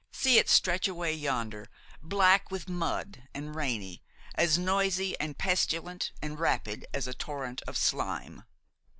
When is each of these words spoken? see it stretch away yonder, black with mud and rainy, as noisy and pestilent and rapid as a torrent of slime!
see 0.11 0.39
it 0.39 0.49
stretch 0.49 0.87
away 0.87 1.13
yonder, 1.13 1.69
black 2.01 2.49
with 2.49 2.67
mud 2.67 3.27
and 3.35 3.53
rainy, 3.55 4.01
as 4.33 4.57
noisy 4.57 5.15
and 5.19 5.37
pestilent 5.37 6.11
and 6.23 6.39
rapid 6.39 6.87
as 6.91 7.05
a 7.07 7.13
torrent 7.13 7.61
of 7.67 7.77
slime! 7.77 8.43